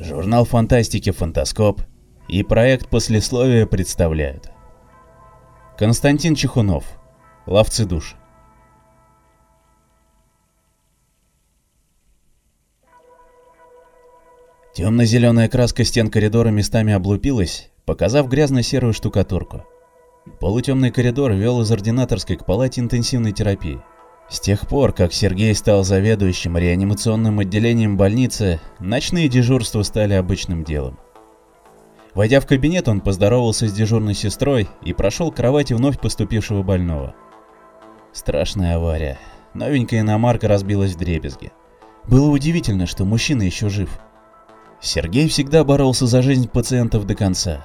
[0.00, 1.82] Журнал фантастики «Фантаскоп»
[2.28, 4.48] и проект «Послесловие» представляют.
[5.76, 6.84] Константин Чехунов.
[7.46, 8.14] Ловцы душ.
[14.72, 19.64] Темно-зеленая краска стен коридора местами облупилась, показав грязно-серую штукатурку.
[20.38, 23.82] Полутемный коридор вел из ординаторской к палате интенсивной терапии.
[24.30, 30.98] С тех пор, как Сергей стал заведующим реанимационным отделением больницы, ночные дежурства стали обычным делом.
[32.14, 37.14] Войдя в кабинет, он поздоровался с дежурной сестрой и прошел к кровати вновь поступившего больного.
[38.12, 39.18] Страшная авария.
[39.54, 41.52] Новенькая иномарка разбилась в дребезги.
[42.04, 43.98] Было удивительно, что мужчина еще жив.
[44.80, 47.64] Сергей всегда боролся за жизнь пациентов до конца.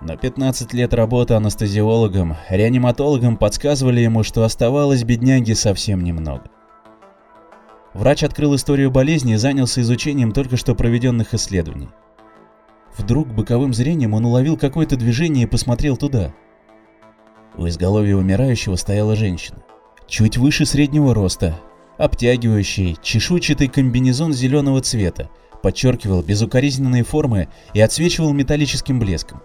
[0.00, 6.44] Но 15 лет работы анестезиологом, реаниматологом подсказывали ему, что оставалось бедняги совсем немного.
[7.94, 11.88] Врач открыл историю болезни и занялся изучением только что проведенных исследований.
[12.96, 16.32] Вдруг боковым зрением он уловил какое-то движение и посмотрел туда.
[17.56, 19.58] У изголовья умирающего стояла женщина.
[20.06, 21.60] Чуть выше среднего роста,
[21.96, 25.28] обтягивающий, чешуйчатый комбинезон зеленого цвета,
[25.60, 29.42] подчеркивал безукоризненные формы и отсвечивал металлическим блеском.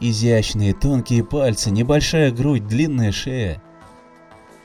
[0.00, 3.62] Изящные тонкие пальцы, небольшая грудь, длинная шея.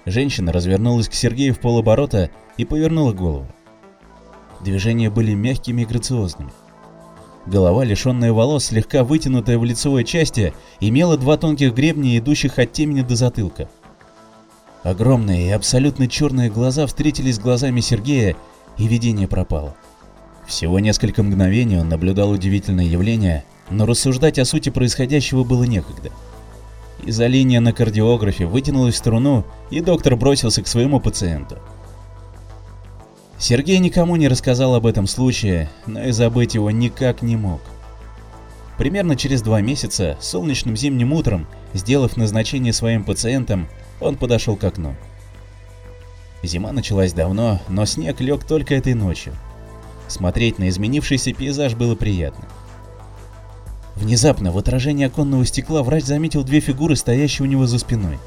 [0.05, 3.47] Женщина развернулась к Сергею в полоборота и повернула голову.
[4.61, 6.51] Движения были мягкими и грациозными.
[7.45, 13.01] Голова, лишенная волос, слегка вытянутая в лицевой части, имела два тонких гребня, идущих от темени
[13.01, 13.69] до затылка.
[14.83, 18.35] Огромные и абсолютно черные глаза встретились с глазами Сергея,
[18.77, 19.75] и видение пропало.
[20.47, 26.11] Всего несколько мгновений он наблюдал удивительное явление— но рассуждать о сути происходящего было некогда.
[27.05, 31.57] Изолиния на кардиографе вытянулась в струну, и доктор бросился к своему пациенту.
[33.37, 37.61] Сергей никому не рассказал об этом случае, но и забыть его никак не мог.
[38.77, 43.67] Примерно через два месяца, солнечным зимним утром, сделав назначение своим пациентам,
[44.01, 44.95] он подошел к окну.
[46.43, 49.33] Зима началась давно, но снег лег только этой ночью.
[50.07, 52.45] Смотреть на изменившийся пейзаж было приятно.
[53.99, 58.17] Внезапно в отражении оконного стекла врач заметил две фигуры, стоящие у него за спиной.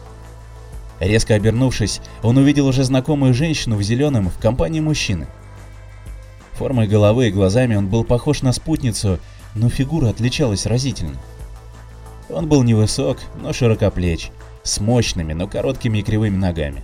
[1.01, 5.27] Резко обернувшись, он увидел уже знакомую женщину в зеленом в компании мужчины.
[6.53, 9.19] Формой головы и глазами он был похож на спутницу,
[9.55, 11.17] но фигура отличалась разительно.
[12.29, 14.31] Он был невысок, но широкоплеч,
[14.63, 16.83] с мощными, но короткими и кривыми ногами.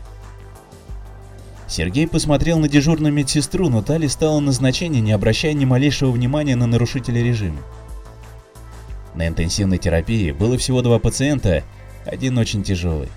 [1.69, 6.66] Сергей посмотрел на дежурную медсестру, но та листала назначение, не обращая ни малейшего внимания на
[6.66, 7.60] нарушителя режима.
[9.18, 11.64] На интенсивной терапии было всего два пациента,
[12.04, 13.08] один очень тяжелый.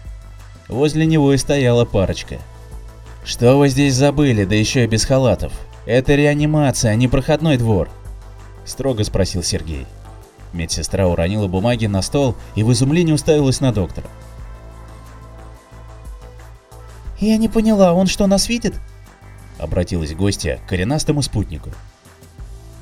[0.67, 2.39] Возле него и стояла парочка.
[3.23, 5.53] «Что вы здесь забыли, да еще и без халатов?
[5.85, 7.87] Это реанимация, а не проходной двор»,—
[8.65, 9.85] строго спросил Сергей.
[10.53, 14.07] Медсестра уронила бумаги на стол и в изумлении уставилась на доктора.
[17.19, 18.73] «Я не поняла, он что, нас видит?»—
[19.59, 21.69] обратилась гостья к коренастому спутнику.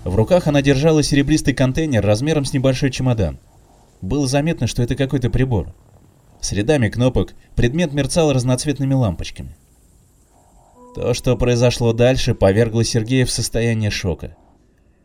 [0.03, 3.39] В руках она держала серебристый контейнер размером с небольшой чемодан.
[4.01, 5.73] Было заметно, что это какой-то прибор.
[6.39, 9.57] С рядами кнопок предмет мерцал разноцветными лампочками.
[10.95, 14.35] То, что произошло дальше, повергло Сергея в состояние шока.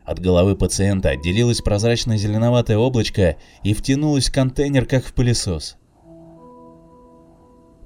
[0.04, 5.76] От головы пациента отделилось прозрачное зеленоватое облачко и втянулось в контейнер, как в пылесос.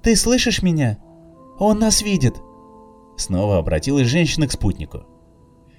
[0.03, 0.99] «Ты слышишь меня?
[1.59, 2.35] Он нас видит!»
[3.17, 5.05] Снова обратилась женщина к спутнику.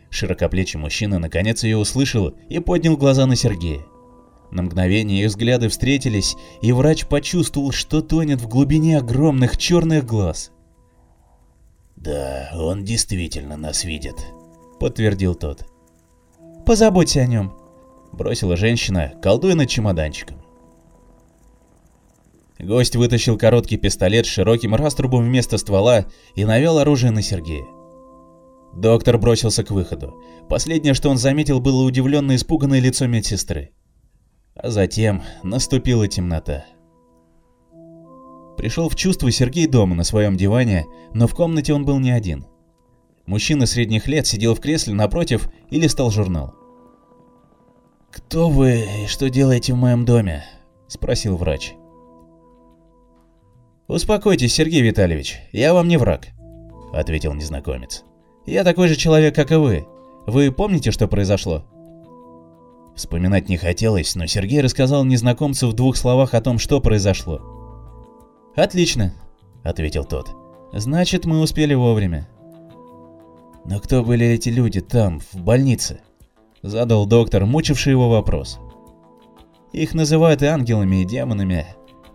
[0.09, 3.85] Широкоплечий мужчина наконец ее услышал и поднял глаза на Сергея.
[4.51, 10.51] На мгновение их взгляды встретились, и врач почувствовал, что тонет в глубине огромных черных глаз.
[11.95, 14.15] «Да, он действительно нас видит»,—
[14.79, 15.65] подтвердил тот.
[16.65, 17.53] «Позаботься о нем»,—
[18.11, 20.37] бросила женщина, колдуя над чемоданчиком.
[22.57, 27.65] Гость вытащил короткий пистолет с широким раструбом вместо ствола и навел оружие на Сергея.
[28.73, 30.21] Доктор бросился к выходу.
[30.47, 33.71] Последнее, что он заметил, было удивленное испуганное лицо медсестры.
[34.55, 36.65] А затем наступила темнота.
[38.57, 42.45] Пришел в чувство Сергей дома на своем диване, но в комнате он был не один.
[43.25, 46.55] Мужчина средних лет сидел в кресле напротив и листал журнал.
[48.11, 50.43] «Кто вы и что делаете в моем доме?»–
[50.87, 51.73] спросил врач.
[53.87, 56.27] «Успокойтесь, Сергей Витальевич, я вам не враг»,–
[56.93, 58.03] ответил незнакомец.
[58.49, 59.87] Я такой же человек, как и вы.
[60.25, 61.63] Вы помните, что произошло?»
[62.95, 67.41] Вспоминать не хотелось, но Сергей рассказал незнакомцу в двух словах о том, что произошло.
[68.55, 69.13] «Отлично»,—
[69.63, 70.35] ответил тот.
[70.73, 72.27] «Значит, мы успели вовремя».
[73.65, 76.01] «Но кто были эти люди там, в больнице?»
[76.63, 78.59] Задал доктор, мучивший его вопрос.
[79.73, 81.67] Их называют и ангелами, и демонами.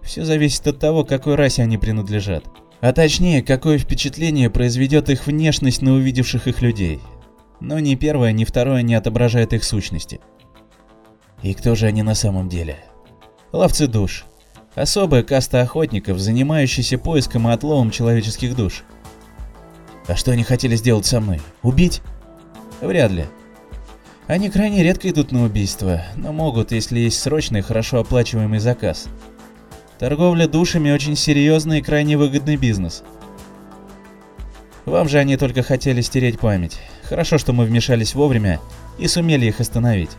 [0.03, 2.45] Все зависит от того, какой расе они принадлежат.
[2.85, 7.01] А точнее, какое впечатление произведет их внешность на увидевших их людей.
[7.59, 10.21] Но ни первое, ни второе не отображает их сущности.
[11.43, 12.77] И кто же они на самом деле?
[13.53, 14.27] Ловцы душ.
[14.75, 18.85] Особая каста охотников, занимающаяся поиском и отловом человеческих душ.
[20.07, 21.41] А что они хотели сделать со мной?
[21.63, 22.03] Убить?
[22.83, 23.25] Вряд ли.
[24.27, 29.07] Они крайне редко идут на убийство, но могут, если есть срочный, хорошо оплачиваемый заказ.
[29.99, 33.05] Торговля душами очень серьезный и крайне выгодный бизнес.
[34.87, 36.81] Вам же они только хотели стереть память.
[37.05, 38.61] Хорошо, что мы вмешались вовремя
[38.99, 40.11] и сумели их остановить.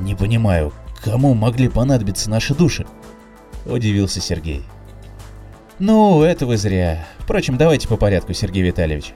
[0.00, 0.72] Не понимаю,
[1.02, 2.86] кому могли понадобиться наши души?
[3.64, 4.64] Удивился Сергей.
[5.78, 7.06] Ну, это вы зря.
[7.20, 9.14] Впрочем, давайте по порядку, Сергей Витальевич.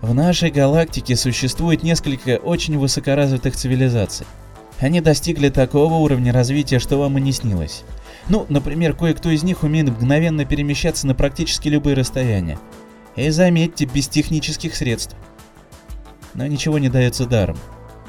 [0.00, 4.26] В нашей галактике существует несколько очень высокоразвитых цивилизаций.
[4.80, 7.84] Они достигли такого уровня развития, что вам и не снилось.
[8.28, 12.58] Ну, например, кое-кто из них умеет мгновенно перемещаться на практически любые расстояния.
[13.16, 15.16] И заметьте, без технических средств.
[16.34, 17.58] Но ничего не дается даром.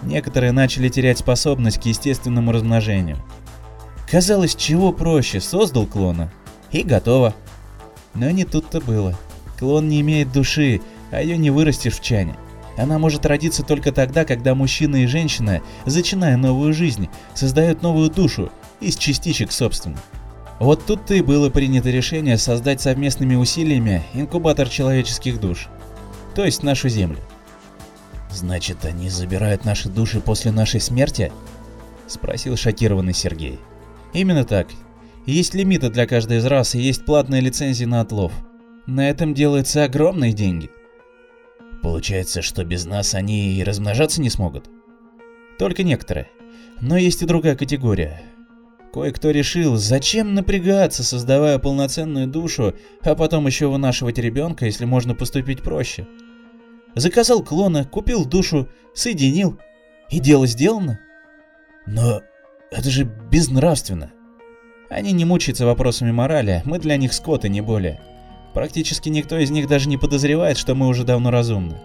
[0.04, 3.18] Некоторые начали терять способность к естественному размножению.
[4.10, 6.32] Казалось, чего проще, создал клона
[6.72, 7.34] и готово.
[8.14, 9.18] Но не тут-то было.
[9.58, 10.82] Клон не имеет души,
[11.12, 12.36] а ее не вырастешь в чане.
[12.80, 18.52] Она может родиться только тогда, когда мужчина и женщина, зачиная новую жизнь, создают новую душу
[18.80, 20.00] из частичек собственных.
[20.60, 25.68] Вот тут-то и было принято решение создать совместными усилиями инкубатор человеческих душ,
[26.36, 27.20] то есть нашу Землю.
[28.32, 31.34] Значит, они забирают наши души после нашей смерти?
[32.08, 33.60] Спросил шокированный Сергей.
[34.14, 34.68] Именно так.
[35.26, 38.32] Есть лимиты для каждой из рас и есть платные лицензии на отлов.
[38.86, 40.70] На этом делаются огромные деньги.
[41.82, 44.70] Получается, что без нас они и размножаться не смогут?
[45.58, 46.30] Только некоторые.
[46.82, 48.22] Но есть и другая категория.
[48.94, 55.62] Кое-кто решил, зачем напрягаться, создавая полноценную душу, а потом еще вынашивать ребенка, если можно поступить
[55.62, 56.08] проще.
[56.96, 59.60] Заказал клона, купил душу, соединил,
[60.10, 61.00] и дело сделано.
[61.86, 62.22] Но
[62.72, 64.12] это же безнравственно.
[64.90, 68.02] Они не мучаются вопросами морали, мы для них скоты, не более.
[68.54, 71.78] Практически никто из них даже не подозревает, что мы уже давно разумны.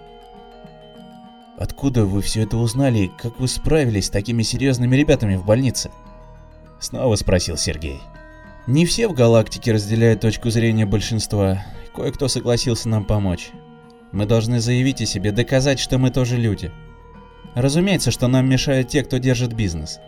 [1.58, 5.90] Откуда вы все это узнали и как вы справились с такими серьезными ребятами в больнице?
[6.80, 8.00] Снова спросил Сергей.
[8.66, 11.64] Не все в галактике разделяют точку зрения большинства.
[11.94, 13.50] Кое-кто согласился нам помочь.
[14.10, 16.72] Мы должны заявить о себе, доказать, что мы тоже люди.
[17.54, 20.00] Разумеется, что нам мешают те, кто держит бизнес.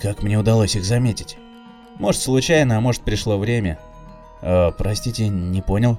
[0.00, 1.38] Как мне удалось их заметить?
[1.98, 3.78] Может случайно, а может пришло время.
[4.42, 5.98] Э, простите, не понял.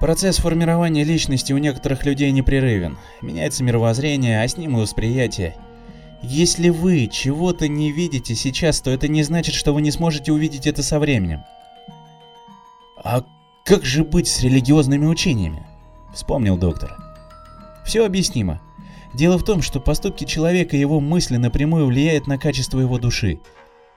[0.00, 2.96] Процесс формирования личности у некоторых людей непрерывен.
[3.20, 5.56] Меняется мировоззрение, а с ним и восприятие.
[6.22, 10.66] Если вы чего-то не видите сейчас, то это не значит, что вы не сможете увидеть
[10.66, 11.42] это со временем.
[12.96, 13.24] А
[13.64, 15.66] как же быть с религиозными учениями?
[16.14, 16.96] Вспомнил доктор.
[17.84, 18.60] Все объяснимо.
[19.14, 23.40] Дело в том, что поступки человека и его мысли напрямую влияют на качество его души.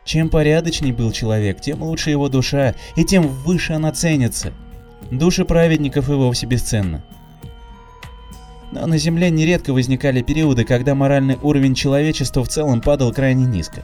[0.03, 4.51] Чем порядочней был человек, тем лучше его душа, и тем выше она ценится.
[5.11, 7.01] Души праведников и вовсе бесценны.
[8.71, 13.83] Но на Земле нередко возникали периоды, когда моральный уровень человечества в целом падал крайне низко.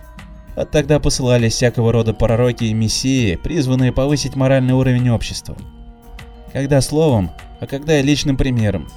[0.55, 5.55] От тогда посылались всякого рода пророки и мессии, призванные повысить моральный уровень общества.
[6.53, 8.87] Когда словом, а когда и личным примером.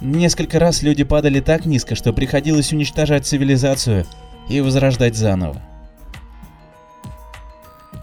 [0.00, 4.04] Несколько раз люди падали так низко, что приходилось уничтожать цивилизацию
[4.48, 5.62] и возрождать заново.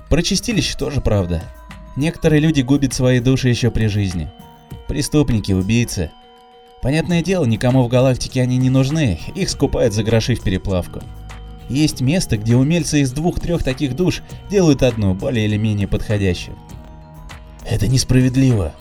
[0.10, 1.44] Про чистилище тоже правда.
[1.96, 4.30] Некоторые люди губят свои души еще при жизни.
[4.88, 6.12] Преступники, убийцы.
[6.82, 11.02] Понятное дело, никому в галактике они не нужны, их скупают за гроши в переплавку.
[11.68, 16.58] Есть место, где умельцы из двух-трех таких душ делают одну, более или менее подходящую.
[17.70, 18.74] Это несправедливо.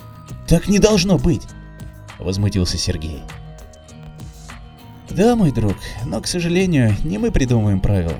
[0.47, 1.43] Так не должно быть,
[2.19, 3.21] возмутился Сергей.
[5.11, 8.15] Да, мой друг, но, к сожалению, не мы придумываем правила.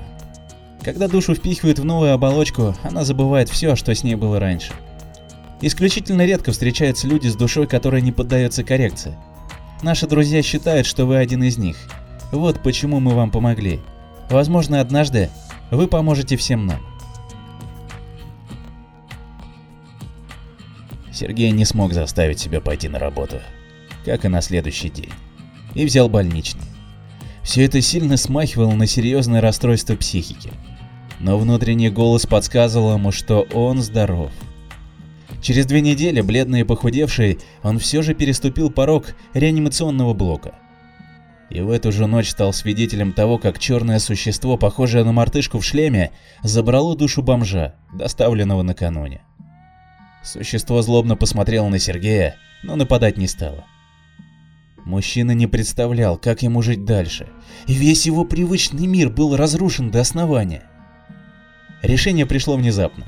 [0.83, 4.71] Когда душу впихивают в новую оболочку, она забывает все, что с ней было раньше.
[5.61, 9.17] Исключительно редко встречаются люди с душой, которая не поддается коррекции.
[9.81, 11.75] Наши друзья считают, что вы один из них.
[12.31, 13.81] Вот почему мы вам помогли.
[14.29, 15.29] Возможно, однажды
[15.69, 16.79] вы поможете всем нам.
[21.11, 23.41] Сергей не смог заставить себя пойти на работу,
[24.05, 25.11] как и на следующий день,
[25.75, 26.63] и взял больничный.
[27.43, 30.51] Все это сильно смахивало на серьезное расстройство психики
[31.19, 34.31] но внутренний голос подсказывал ему, что он здоров.
[35.41, 40.55] Через две недели, бледный и похудевший, он все же переступил порог реанимационного блока.
[41.49, 45.65] И в эту же ночь стал свидетелем того, как черное существо, похожее на мартышку в
[45.65, 46.11] шлеме,
[46.43, 49.21] забрало душу бомжа, доставленного накануне.
[50.23, 53.65] Существо злобно посмотрело на Сергея, но нападать не стало.
[54.85, 57.29] Мужчина не представлял, как ему жить дальше,
[57.67, 60.63] и весь его привычный мир был разрушен до основания.
[61.81, 63.05] Решение пришло внезапно,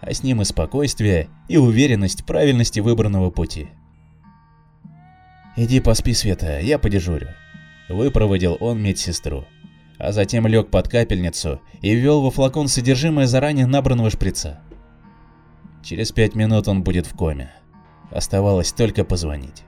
[0.00, 3.68] а с ним и спокойствие, и уверенность в правильности выбранного пути.
[5.56, 7.28] «Иди поспи, Света, я подежурю»,—
[7.88, 9.46] выпроводил он медсестру,
[9.98, 14.60] а затем лег под капельницу и ввел во флакон содержимое заранее набранного шприца.
[15.82, 17.52] Через пять минут он будет в коме.
[18.10, 19.64] Оставалось только позвонить.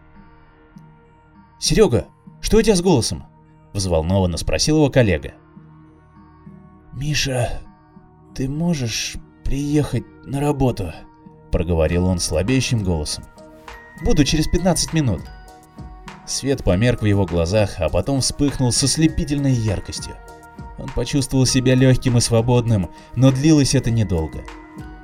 [1.58, 2.06] «Серега,
[2.40, 3.24] что у тебя с голосом?»–
[3.72, 5.34] взволнованно спросил его коллега.
[6.92, 7.60] «Миша,
[8.36, 10.92] ты можешь приехать на работу?»–
[11.50, 13.24] проговорил он слабеющим голосом.
[14.04, 15.22] «Буду через 15 минут».
[16.26, 20.16] Свет померк в его глазах, а потом вспыхнул со слепительной яркостью.
[20.78, 24.44] Он почувствовал себя легким и свободным, но длилось это недолго.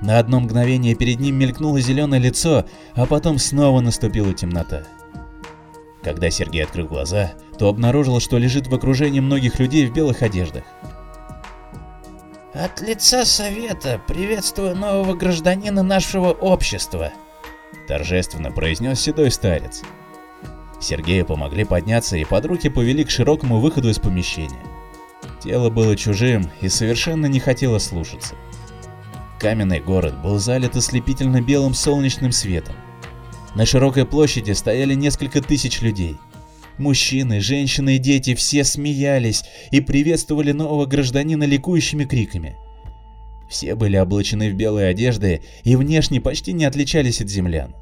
[0.02, 4.82] На одно мгновение перед ним мелькнуло зеленое лицо, а потом снова наступила темнота.
[6.02, 10.64] Когда Сергей открыл глаза, то обнаружил, что лежит в окружении многих людей в белых одеждах.
[12.54, 17.10] «От лица Совета приветствую нового гражданина нашего общества»,—
[17.88, 19.80] торжественно произнес седой старец.
[20.78, 24.62] Сергею помогли подняться и под руки повели к широкому выходу из помещения.
[25.42, 28.34] Тело было чужим и совершенно не хотело слушаться.
[29.40, 32.74] Каменный город был залит ослепительно белым солнечным светом.
[33.54, 36.18] На широкой площади стояли несколько тысяч людей.
[36.82, 42.56] Мужчины, женщины и дети все смеялись и приветствовали нового гражданина ликующими криками.
[43.48, 47.76] Все были облачены в белые одежды и внешне почти не отличались от землян.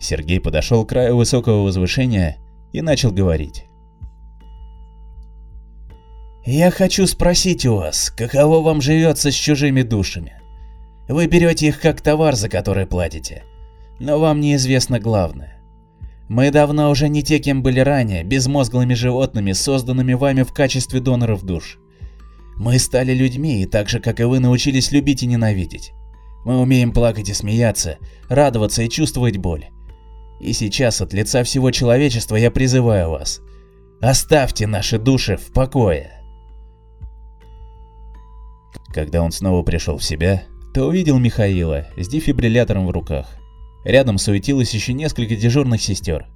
[0.00, 2.38] Сергей подошел к краю высокого возвышения
[2.72, 3.66] и начал говорить.
[6.44, 10.40] «Я хочу спросить у вас, каково вам живется с чужими душами?
[11.08, 13.44] Вы берете их как товар, за который платите.
[14.00, 15.55] Но вам неизвестно главное.
[16.28, 21.44] Мы давно уже не те, кем были ранее, безмозглыми животными, созданными вами в качестве доноров
[21.44, 21.78] душ.
[22.56, 25.92] Мы стали людьми и так же, как и вы, научились любить и ненавидеть.
[26.44, 29.66] Мы умеем плакать и смеяться, радоваться и чувствовать боль.
[30.40, 33.40] И сейчас от лица всего человечества я призываю вас.
[34.00, 36.12] Оставьте наши души в покое.
[38.92, 43.26] Когда он снова пришел в себя, то увидел Михаила с дефибриллятором в руках.
[43.86, 46.26] Рядом суетилось еще несколько дежурных сестер.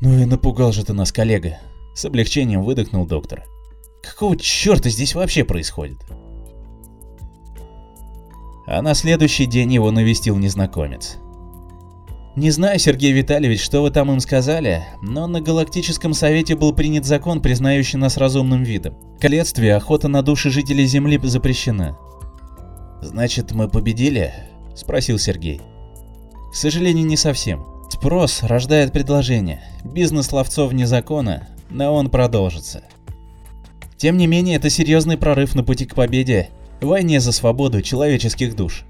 [0.00, 1.58] «Ну и напугал же ты нас, коллега!»
[1.96, 3.42] С облегчением выдохнул доктор.
[4.04, 5.98] «Какого черта здесь вообще происходит?»
[8.68, 11.16] А на следующий день его навестил незнакомец.
[12.36, 17.04] Не знаю, Сергей Витальевич, что вы там им сказали, но на Галактическом Совете был принят
[17.04, 18.94] закон, признающий нас разумным видом.
[19.18, 21.98] В охота на души жителей Земли запрещена.
[23.02, 24.32] «Значит, мы победили?»–
[24.76, 25.60] спросил Сергей.
[26.50, 27.66] К сожалению, не совсем.
[27.90, 29.62] Спрос рождает предложение.
[29.84, 32.82] Бизнес ловцов вне закона, но он продолжится.
[33.96, 36.50] Тем не менее, это серьезный прорыв на пути к победе
[36.80, 38.84] войне за свободу человеческих душ.